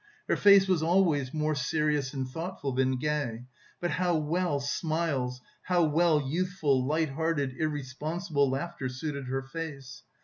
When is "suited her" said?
8.89-9.43